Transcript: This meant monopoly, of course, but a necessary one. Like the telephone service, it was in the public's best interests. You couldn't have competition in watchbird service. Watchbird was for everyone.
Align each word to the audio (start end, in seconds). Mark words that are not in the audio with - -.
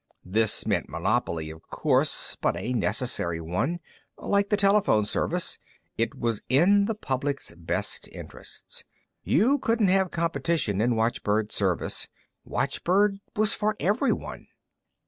This 0.25 0.65
meant 0.65 0.89
monopoly, 0.89 1.51
of 1.51 1.61
course, 1.69 2.35
but 2.41 2.57
a 2.59 2.73
necessary 2.73 3.39
one. 3.39 3.79
Like 4.17 4.49
the 4.49 4.57
telephone 4.57 5.05
service, 5.05 5.59
it 5.95 6.15
was 6.17 6.41
in 6.49 6.85
the 6.85 6.95
public's 6.95 7.53
best 7.55 8.07
interests. 8.07 8.83
You 9.21 9.59
couldn't 9.59 9.89
have 9.89 10.09
competition 10.09 10.81
in 10.81 10.95
watchbird 10.95 11.51
service. 11.51 12.07
Watchbird 12.43 13.19
was 13.35 13.53
for 13.53 13.75
everyone. 13.79 14.47